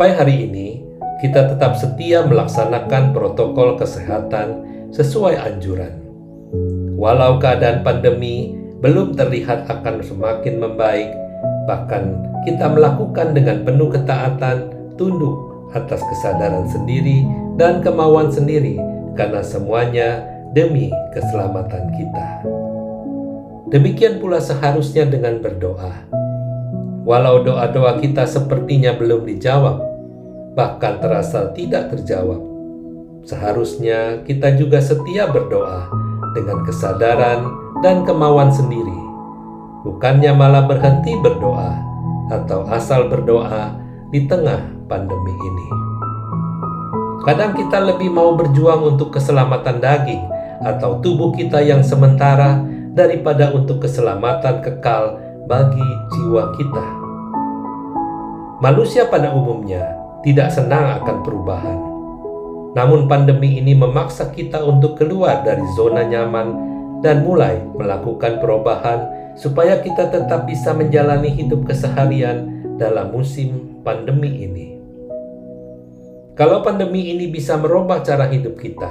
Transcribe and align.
Sampai 0.00 0.16
hari 0.16 0.48
ini, 0.48 0.80
kita 1.20 1.52
tetap 1.52 1.76
setia 1.76 2.24
melaksanakan 2.24 3.12
protokol 3.12 3.76
kesehatan 3.76 4.64
sesuai 4.96 5.36
anjuran. 5.36 5.92
Walau 6.96 7.36
keadaan 7.36 7.84
pandemi 7.84 8.56
belum 8.80 9.12
terlihat 9.12 9.68
akan 9.68 10.00
semakin 10.00 10.56
membaik, 10.56 11.12
bahkan 11.68 12.16
kita 12.48 12.72
melakukan 12.72 13.36
dengan 13.36 13.60
penuh 13.60 13.92
ketaatan, 13.92 14.72
tunduk 14.96 15.36
atas 15.76 16.00
kesadaran 16.00 16.64
sendiri 16.72 17.20
dan 17.60 17.84
kemauan 17.84 18.32
sendiri, 18.32 18.80
karena 19.20 19.44
semuanya 19.44 20.24
demi 20.56 20.88
keselamatan 21.12 21.92
kita. 21.92 22.48
Demikian 23.68 24.16
pula 24.16 24.40
seharusnya 24.40 25.04
dengan 25.04 25.44
berdoa. 25.44 25.92
Walau 27.04 27.44
doa-doa 27.44 28.00
kita 28.00 28.24
sepertinya 28.24 28.96
belum 28.96 29.28
dijawab, 29.28 29.89
bahkan 30.54 30.98
terasa 30.98 31.54
tidak 31.54 31.94
terjawab, 31.94 32.42
seharusnya 33.22 34.22
kita 34.26 34.58
juga 34.58 34.82
setia 34.82 35.30
berdoa 35.30 35.86
dengan 36.34 36.66
kesadaran 36.66 37.46
dan 37.82 38.02
kemauan 38.02 38.50
sendiri, 38.50 39.00
bukannya 39.86 40.34
malah 40.34 40.66
berhenti 40.66 41.14
berdoa 41.22 41.78
atau 42.30 42.66
asal 42.70 43.06
berdoa 43.10 43.78
di 44.10 44.26
tengah 44.26 44.62
pandemi 44.90 45.34
ini. 45.34 45.68
Kadang 47.20 47.52
kita 47.52 47.78
lebih 47.84 48.08
mau 48.10 48.34
berjuang 48.34 48.96
untuk 48.96 49.12
keselamatan 49.12 49.78
daging 49.78 50.24
atau 50.64 50.98
tubuh 51.04 51.30
kita 51.36 51.60
yang 51.60 51.84
sementara 51.84 52.64
daripada 52.96 53.52
untuk 53.54 53.84
keselamatan 53.84 54.64
kekal 54.64 55.20
bagi 55.46 55.88
jiwa 56.16 56.52
kita. 56.56 56.86
Manusia 58.60 59.08
pada 59.08 59.32
umumnya 59.32 59.99
tidak 60.20 60.52
senang 60.52 61.00
akan 61.00 61.16
perubahan. 61.24 61.78
Namun 62.76 63.10
pandemi 63.10 63.58
ini 63.58 63.74
memaksa 63.74 64.30
kita 64.30 64.62
untuk 64.62 64.94
keluar 65.00 65.42
dari 65.42 65.64
zona 65.74 66.06
nyaman 66.06 66.70
dan 67.02 67.26
mulai 67.26 67.58
melakukan 67.74 68.38
perubahan 68.38 69.08
supaya 69.34 69.80
kita 69.80 70.12
tetap 70.12 70.46
bisa 70.46 70.70
menjalani 70.76 71.32
hidup 71.32 71.66
keseharian 71.66 72.62
dalam 72.76 73.10
musim 73.10 73.80
pandemi 73.82 74.44
ini. 74.44 74.66
Kalau 76.38 76.64
pandemi 76.64 77.12
ini 77.12 77.28
bisa 77.28 77.58
merubah 77.58 78.00
cara 78.00 78.30
hidup 78.30 78.56
kita, 78.56 78.88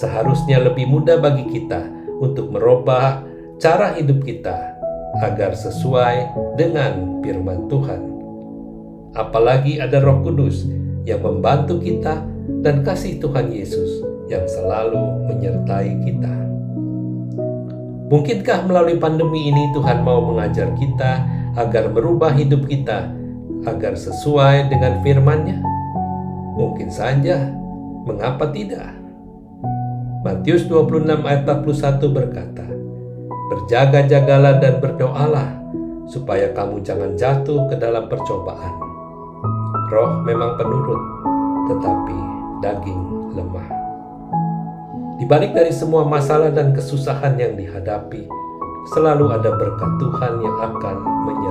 seharusnya 0.00 0.62
lebih 0.64 0.88
mudah 0.88 1.20
bagi 1.20 1.44
kita 1.50 1.82
untuk 2.22 2.48
merubah 2.48 3.20
cara 3.58 3.92
hidup 3.98 4.24
kita 4.24 4.72
agar 5.20 5.52
sesuai 5.52 6.30
dengan 6.56 7.20
firman 7.20 7.68
Tuhan. 7.68 8.13
Apalagi 9.14 9.78
ada 9.78 10.02
Roh 10.02 10.26
Kudus 10.26 10.66
yang 11.06 11.22
membantu 11.22 11.78
kita 11.78 12.26
dan 12.66 12.82
kasih 12.82 13.22
Tuhan 13.22 13.54
Yesus 13.54 14.02
yang 14.26 14.42
selalu 14.50 15.30
menyertai 15.30 15.90
kita. 16.02 16.34
Mungkinkah 18.10 18.68
melalui 18.68 18.98
pandemi 18.98 19.48
ini 19.48 19.70
Tuhan 19.72 20.02
mau 20.02 20.20
mengajar 20.20 20.74
kita 20.76 21.24
agar 21.54 21.88
merubah 21.94 22.34
hidup 22.34 22.66
kita 22.66 23.10
agar 23.64 23.94
sesuai 23.96 24.68
dengan 24.68 25.00
firman-Nya? 25.00 25.62
Mungkin 26.58 26.90
saja, 26.90 27.54
mengapa 28.04 28.50
tidak? 28.50 28.92
Matius 30.24 30.64
26 30.66 31.22
ayat 31.22 31.42
41 31.44 32.16
berkata, 32.16 32.66
Berjaga-jagalah 33.44 34.56
dan 34.56 34.80
berdoalah, 34.80 35.50
supaya 36.08 36.48
kamu 36.52 36.80
jangan 36.80 37.12
jatuh 37.12 37.68
ke 37.68 37.76
dalam 37.76 38.08
percobaan. 38.08 38.93
Roh 39.94 40.26
memang 40.26 40.58
penurut, 40.58 40.98
tetapi 41.70 42.18
daging 42.66 43.30
lemah. 43.38 43.62
Di 45.22 45.24
balik 45.30 45.54
dari 45.54 45.70
semua 45.70 46.02
masalah 46.02 46.50
dan 46.50 46.74
kesusahan 46.74 47.38
yang 47.38 47.54
dihadapi, 47.54 48.26
selalu 48.90 49.30
ada 49.30 49.54
berkat 49.54 49.90
Tuhan 50.02 50.42
yang 50.42 50.56
akan 50.58 50.96
menyertai. 50.98 51.43